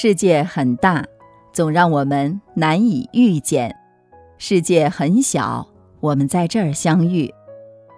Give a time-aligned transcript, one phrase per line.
[0.00, 1.04] 世界很大，
[1.52, 3.68] 总让我们难以遇见；
[4.38, 5.66] 世界很小，
[5.98, 7.34] 我们在这儿相遇。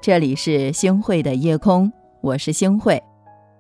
[0.01, 1.93] 这里是星汇的夜空，
[2.23, 3.03] 我是星汇，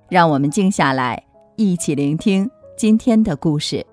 [0.08, 1.22] 让我们静下来，
[1.56, 3.84] 一起聆听今天的故事。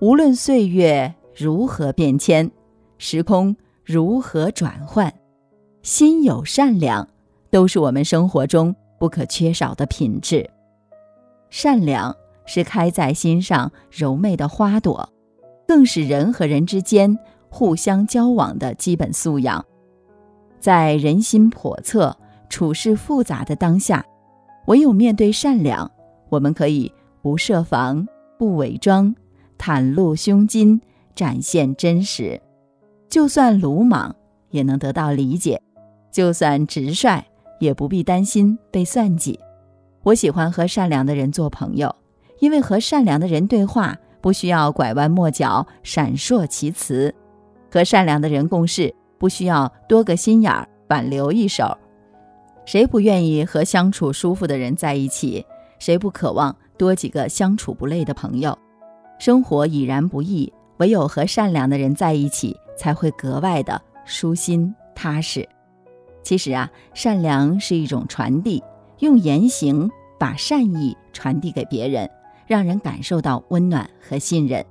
[0.00, 2.50] 无论岁月如何变迁，
[2.98, 3.54] 时空
[3.84, 5.14] 如何转换，
[5.84, 7.08] 心有善良，
[7.48, 10.50] 都是我们生活中不可缺少的品质。
[11.48, 12.12] 善良。
[12.44, 15.08] 是开在心上柔媚的花朵，
[15.66, 19.64] 更是人和人之间互相交往的基本素养。
[20.58, 22.16] 在人心叵测、
[22.48, 24.04] 处事复杂的当下，
[24.66, 25.90] 唯有面对善良，
[26.28, 28.06] 我们可以不设防、
[28.38, 29.14] 不伪装，
[29.58, 30.80] 袒露胸襟，
[31.14, 32.40] 展现真实。
[33.08, 34.14] 就算鲁莽，
[34.50, 35.56] 也能得到理解；
[36.10, 37.22] 就算直率，
[37.58, 39.38] 也不必担心被算计。
[40.04, 41.94] 我喜欢和善良的人做朋友。
[42.42, 47.08] 因为和善良的人对话，不需要拐弯抹角、闪烁其词；
[47.70, 51.78] 和善良的人共事，不需要多个心眼儿、挽留一手。
[52.64, 55.46] 谁不愿意和相处舒服的人在一起？
[55.78, 58.58] 谁不渴望多几个相处不累的朋友？
[59.20, 65.48] 生活已然不易，唯有和善良的人在一起，才会格外的舒心踏实。
[66.24, 68.60] 其实啊，善良是一种传递，
[68.98, 72.10] 用言行把善意传递给别人。
[72.52, 74.62] 让人感受到温暖和信任，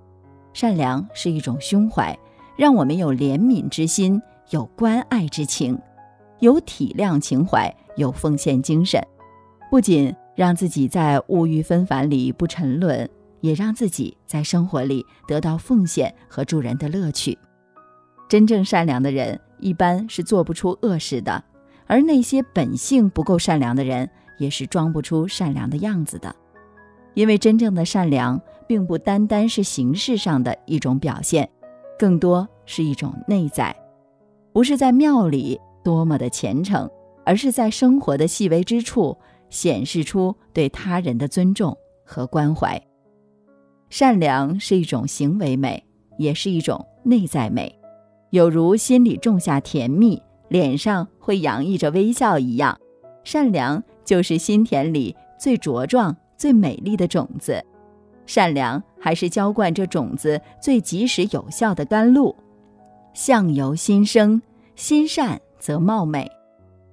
[0.53, 2.15] 善良是一种胸怀，
[2.55, 5.75] 让我们有怜悯之心，有关爱之情，
[6.41, 9.01] 有体谅情怀，有奉献精神。
[9.71, 17.35] 不仅让自己在物欲纷繁里不沉沦，也让自己在生活里得到奉献和助人的乐趣。
[18.29, 21.43] 真正善良的人一般是做不出恶事的，
[21.87, 24.07] 而那些本性不够善良的人，
[24.37, 26.35] 也是装不出善良的样子的。
[27.13, 31.49] 因为真正的善良，并不单单是形式上的一种表现，
[31.99, 33.75] 更多是一种内在，
[34.53, 36.89] 不是在庙里多么的虔诚，
[37.25, 39.17] 而是在生活的细微之处
[39.49, 42.81] 显示出对他人的尊重和关怀。
[43.89, 45.83] 善良是一种行为美，
[46.17, 47.77] 也是一种内在美，
[48.29, 52.79] 有如心里种下甜蜜，脸上会洋溢着微笑一样，
[53.25, 56.15] 善良就是心田里最茁壮。
[56.41, 57.63] 最美丽的种子，
[58.25, 62.35] 善良还是浇灌这种子最及时有效的甘露。
[63.13, 64.41] 相由心生，
[64.75, 66.27] 心善则貌美。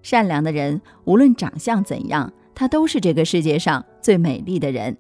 [0.03, 4.95] 善良的人，无论长相怎样，他都是这个世界上最美丽的人。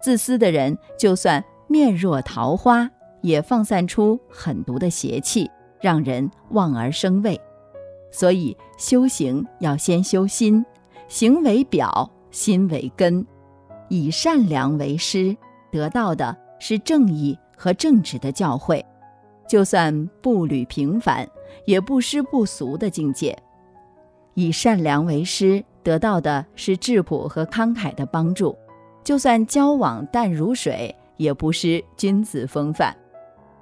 [0.00, 2.90] 自私的人，就算面若桃花，
[3.20, 7.38] 也放散出狠毒的邪气，让人望而生畏。
[8.10, 10.64] 所以，修行要先修心，
[11.06, 13.26] 行为表，心为根。
[13.88, 15.36] 以善良为师，
[15.70, 18.82] 得到的是正义和正直的教诲；
[19.48, 21.28] 就算步履平凡，
[21.66, 23.36] 也不失不俗的境界。
[24.34, 28.56] 以善良为师，得到的是质朴和慷慨的帮助；
[29.04, 32.96] 就算交往淡如水，也不失君子风范。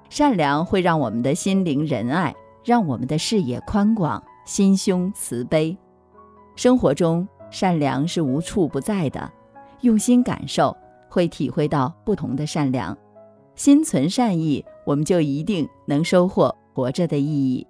[0.09, 2.35] 善良会让我们的心灵仁爱，
[2.65, 5.77] 让我们的视野宽广，心胸慈悲。
[6.55, 9.31] 生活中，善良是无处不在的。
[9.83, 10.77] 用心感受，
[11.09, 12.97] 会体会到不同的善良。
[13.55, 17.67] 心存善意，我们就一定能收获活着的意义。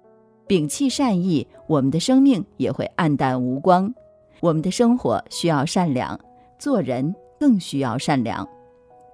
[0.47, 3.93] 摒弃善意，我们的生命也会黯淡无光。
[4.39, 6.19] 我们的生活需要善良，
[6.57, 8.47] 做人更需要善良。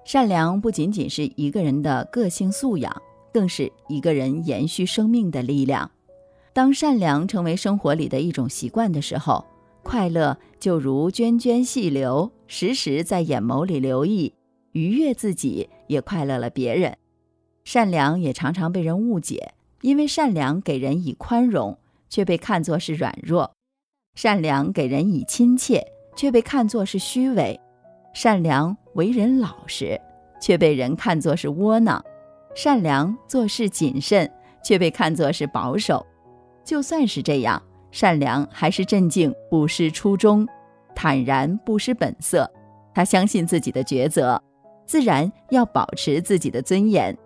[0.04, 2.94] 善良不仅仅是一个人的个性素养，
[3.32, 5.90] 更是一个人延续生命的力量。
[6.52, 9.44] 当善良成为生活里的一种习惯的时候，
[9.82, 14.34] 快乐就如涓涓细流，时时在眼眸里留意，
[14.72, 16.96] 愉悦自己，也快乐了别人。
[17.64, 23.52] 善良也常常被人误解，因为善良给人以宽容，却被看作是软弱；
[24.14, 25.84] 善良给人以亲切，
[26.16, 27.58] 却被看作是虚伪；
[28.14, 30.00] 善良为人老实，
[30.40, 32.00] 却被人看作是窝囊；
[32.54, 34.30] 善良做事谨慎，
[34.64, 36.04] 却被看作是保守。
[36.64, 37.62] 就算是这样。
[37.90, 40.46] 善良还是镇静，不失初衷；
[40.94, 42.50] 坦然不失本色。
[42.94, 44.42] 他相信自己的抉择，
[44.86, 47.16] 自然要保持自己的尊严。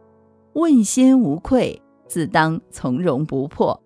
[0.54, 3.82] 问心无愧，自当从容不迫。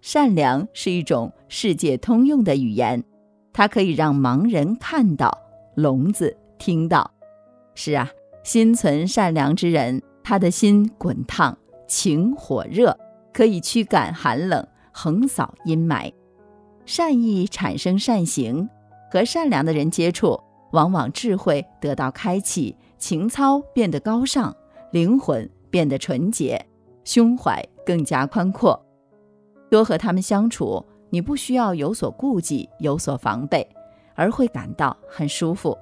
[0.00, 3.04] 善良是一种世界通用的语言，
[3.52, 5.38] 它可以让盲人看到，
[5.76, 7.10] 聋子听到。
[7.74, 8.10] 是啊，
[8.42, 11.56] 心存善良之人，他的心滚烫，
[11.86, 12.98] 情火热，
[13.32, 14.66] 可以驱赶寒冷。
[14.92, 16.12] 横扫阴霾，
[16.84, 18.68] 善意产生善行，
[19.10, 20.38] 和善良的人接触，
[20.72, 24.54] 往往智慧得到开启，情操变得高尚，
[24.90, 26.64] 灵魂变得纯洁，
[27.04, 28.80] 胸怀更加宽阔。
[29.70, 33.66] 多和他们相处，你不需要有所顾忌、有所防备，
[34.14, 35.76] 而会感到很舒服。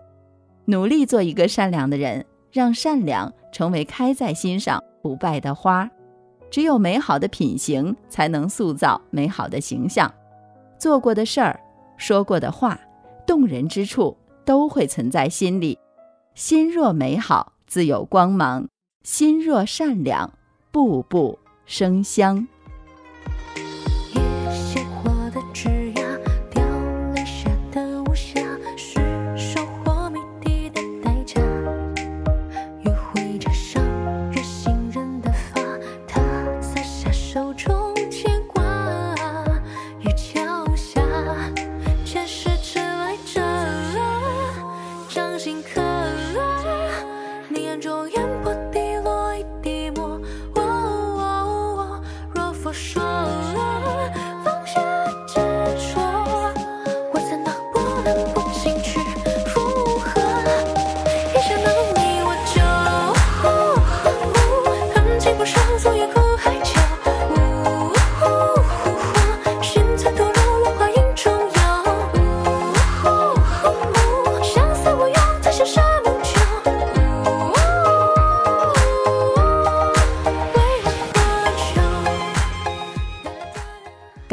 [0.66, 5.90] 努力做一个善良的人，让善良成为开在心上不败的花。
[6.50, 10.12] 只有美好的品行，才能塑造美好的形象。
[10.78, 11.60] 做过的事儿，
[11.96, 12.78] 说过的话，
[13.26, 15.78] 动人之处，都会存在心里。
[16.34, 18.64] 心若美好，自有光芒；
[19.02, 20.32] 心若善良，
[20.72, 22.48] 步步生香。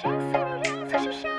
[0.00, 1.37] 相思无用才笑山